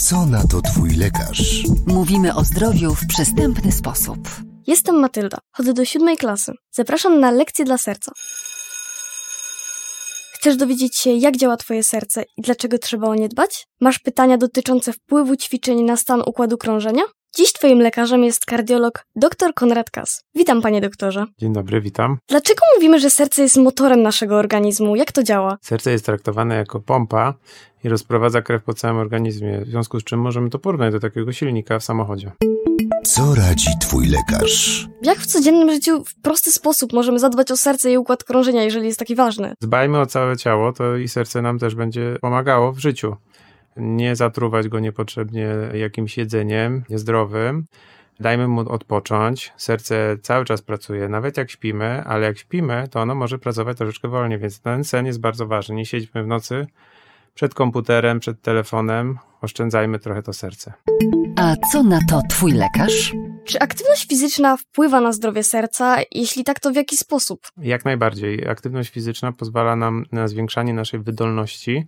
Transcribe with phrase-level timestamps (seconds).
[0.00, 1.64] Co na to twój lekarz?
[1.86, 4.18] Mówimy o zdrowiu w przystępny sposób.
[4.66, 6.52] Jestem Matylda, chodzę do siódmej klasy.
[6.70, 8.12] Zapraszam na lekcję dla serca.
[10.32, 13.66] Chcesz dowiedzieć się, jak działa Twoje serce i dlaczego trzeba o nie dbać?
[13.80, 17.02] Masz pytania dotyczące wpływu ćwiczeń na stan układu krążenia?
[17.36, 20.24] Dziś Twoim lekarzem jest kardiolog dr Konrad Kas.
[20.34, 21.24] Witam, panie doktorze.
[21.38, 22.18] Dzień dobry, witam.
[22.28, 24.96] Dlaczego mówimy, że serce jest motorem naszego organizmu?
[24.96, 25.58] Jak to działa?
[25.62, 27.34] Serce jest traktowane jako pompa
[27.84, 31.32] i rozprowadza krew po całym organizmie, w związku z czym możemy to porównać do takiego
[31.32, 32.32] silnika w samochodzie.
[33.04, 34.86] Co radzi twój lekarz?
[35.02, 38.86] Jak w codziennym życiu w prosty sposób możemy zadbać o serce i układ krążenia, jeżeli
[38.86, 39.54] jest taki ważny?
[39.60, 43.16] Dbajmy o całe ciało, to i serce nam też będzie pomagało w życiu.
[43.80, 47.64] Nie zatruwać go niepotrzebnie jakimś jedzeniem niezdrowym.
[48.20, 49.52] Dajmy mu odpocząć.
[49.56, 54.08] Serce cały czas pracuje, nawet jak śpimy, ale jak śpimy, to ono może pracować troszeczkę
[54.08, 55.74] wolniej, więc ten sen jest bardzo ważny.
[55.74, 56.66] Nie siedźmy w nocy
[57.34, 59.18] przed komputerem, przed telefonem.
[59.40, 60.72] Oszczędzajmy trochę to serce.
[61.36, 63.12] A co na to twój lekarz?
[63.44, 65.96] Czy aktywność fizyczna wpływa na zdrowie serca?
[66.12, 67.40] Jeśli tak, to w jaki sposób?
[67.56, 68.48] Jak najbardziej.
[68.48, 71.86] Aktywność fizyczna pozwala nam na zwiększanie naszej wydolności.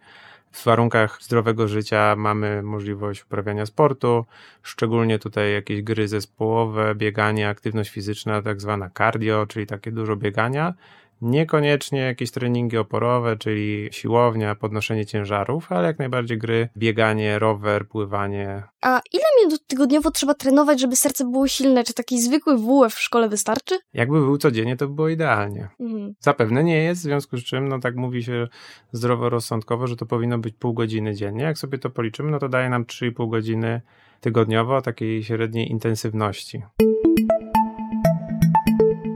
[0.53, 4.25] W warunkach zdrowego życia mamy możliwość uprawiania sportu,
[4.63, 10.75] szczególnie tutaj jakieś gry zespołowe, bieganie, aktywność fizyczna, tak zwana cardio, czyli takie dużo biegania.
[11.23, 18.63] Niekoniecznie jakieś treningi oporowe, czyli siłownia, podnoszenie ciężarów, ale jak najbardziej gry, bieganie, rower, pływanie.
[18.83, 21.85] A ile minut tygodniowo trzeba trenować, żeby serce było silne?
[21.85, 23.79] Czy taki zwykły WF w szkole wystarczy?
[23.95, 25.69] Jakby był codziennie, to by było idealnie.
[25.81, 26.15] Mhm.
[26.21, 28.49] Zapewne nie jest, w związku z czym, no tak mówi się
[28.93, 31.45] zdroworozsądkowo, że to powinno być pół godziny dziennie.
[31.45, 33.81] Jak sobie to policzymy, no to daje nam 3,5 godziny
[34.21, 36.63] tygodniowo takiej średniej intensywności.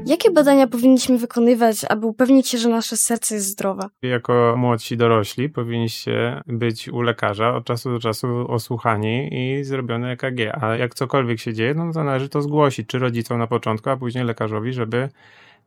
[0.06, 3.88] Jakie badania powinniśmy wykonywać, aby upewnić się, że nasze serce jest zdrowe?
[4.02, 10.40] Jako młodsi dorośli powinniście być u lekarza od czasu do czasu osłuchani i zrobione EKG.
[10.60, 13.96] A jak cokolwiek się dzieje, no to należy to zgłosić, czy rodzicom na początku, a
[13.96, 15.08] później lekarzowi, żeby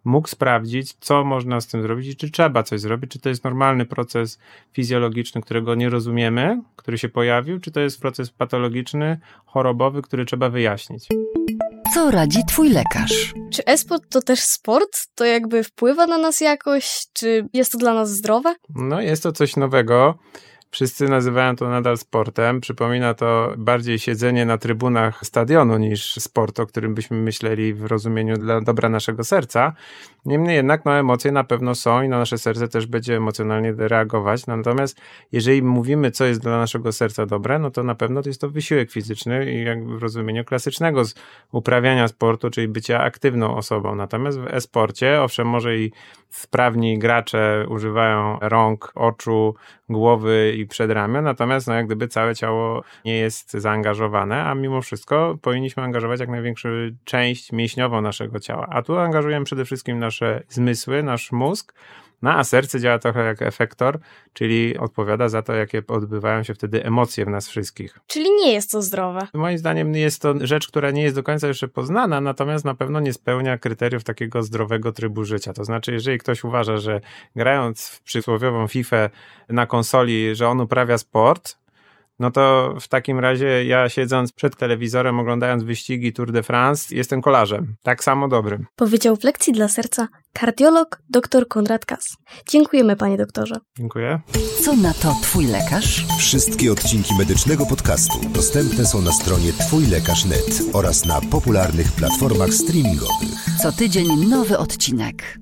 [0.04, 3.44] mógł sprawdzić, co można z tym zrobić i czy trzeba coś zrobić, czy to jest
[3.44, 4.40] normalny proces
[4.74, 10.50] fizjologiczny, którego nie rozumiemy, który się pojawił, czy to jest proces patologiczny, chorobowy, który trzeba
[10.50, 11.08] wyjaśnić.
[11.94, 13.34] Co radzi twój lekarz?
[13.52, 14.90] Czy e-sport to też sport?
[15.16, 17.06] To jakby wpływa na nas jakoś?
[17.14, 18.56] Czy jest to dla nas zdrowe?
[18.76, 20.20] No, jest to coś nowego.
[20.72, 22.62] Wszyscy nazywają to nadal sportem.
[22.62, 28.38] Przypomina to bardziej siedzenie na trybunach stadionu niż sport, o którym byśmy myśleli w rozumieniu
[28.38, 29.74] dla dobra naszego serca.
[30.26, 34.48] Niemniej jednak no, emocje na pewno są i no, nasze serce też będzie emocjonalnie reagować.
[34.48, 38.42] Natomiast jeżeli mówimy, co jest dla naszego serca dobre, no to na pewno to jest
[38.42, 41.16] to wysiłek fizyczny i jak w rozumieniu klasycznego z
[41.52, 43.96] uprawiania sportu, czyli bycia aktywną osobą.
[43.96, 45.92] Natomiast w e-sporcie, owszem, może i
[46.30, 49.56] wprawni gracze używają rąk, oczu,
[49.90, 55.38] głowy i przedramion, natomiast no, jak gdyby całe ciało nie jest zaangażowane, a mimo wszystko
[55.42, 56.70] powinniśmy angażować jak największą
[57.06, 58.68] część mięśniową naszego ciała.
[58.72, 61.74] A tu angażujemy przede wszystkim nasze zmysły, nasz mózg,
[62.22, 64.00] no a serce działa trochę jak efektor,
[64.34, 68.00] czyli odpowiada za to, jakie odbywają się wtedy emocje w nas wszystkich.
[68.08, 69.28] Czyli nie jest to zdrowe.
[69.34, 73.00] Moim zdaniem jest to rzecz, która nie jest do końca jeszcze poznana, natomiast na pewno
[73.00, 75.54] nie spełnia kryteriów takiego zdrowego trybu życia.
[75.54, 77.02] To znaczy, jeżeli ktoś uważa, że
[77.36, 79.10] grając w przysłowiową FIFA
[79.50, 81.58] na konsoli, że on uprawia sport,
[82.20, 87.22] no to w takim razie ja siedząc przed telewizorem, oglądając wyścigi Tour de France, jestem
[87.22, 87.76] kolarzem.
[87.84, 88.66] Tak samo dobrym.
[88.76, 92.18] Powiedział w lekcji dla serca kardiolog dr Konrad Kas.
[92.50, 93.56] Dziękujemy, panie doktorze.
[93.78, 94.20] Dziękuję.
[94.62, 96.06] Co na to twój lekarz?
[96.18, 103.46] Wszystkie odcinki medycznego podcastu dostępne są na stronie twójlekarz.net oraz na popularnych platformach streamingowych.
[103.62, 105.40] Co tydzień nowy odcinek.